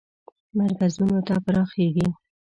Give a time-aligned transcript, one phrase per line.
[0.57, 2.07] مرکزونو ته پراخیږي.